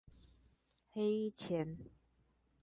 [0.93, 1.77] 黑錢